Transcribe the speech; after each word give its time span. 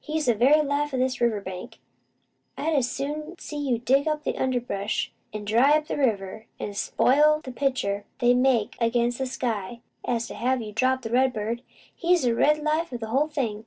He's 0.00 0.24
the 0.24 0.34
very 0.34 0.62
life 0.62 0.94
o' 0.94 0.96
this 0.96 1.20
river 1.20 1.42
bank. 1.42 1.78
I'd 2.56 2.72
as 2.72 2.90
soon 2.90 3.38
see 3.38 3.58
you 3.58 3.76
dig 3.76 4.08
up 4.08 4.24
the 4.24 4.38
underbrush, 4.38 5.12
an' 5.30 5.44
dry 5.44 5.76
up 5.76 5.88
the 5.88 5.98
river, 5.98 6.46
an' 6.58 6.72
spoil 6.72 7.42
the 7.44 7.52
picture 7.52 8.06
they 8.20 8.32
make 8.32 8.76
against 8.80 9.18
the 9.18 9.26
sky, 9.26 9.82
as 10.06 10.26
to 10.28 10.34
hev' 10.34 10.62
you 10.62 10.72
drop 10.72 11.02
the 11.02 11.10
redbird. 11.10 11.60
He's 11.94 12.22
the 12.22 12.34
red 12.34 12.60
life 12.62 12.94
o' 12.94 12.96
the 12.96 13.08
whole 13.08 13.28
thing! 13.28 13.66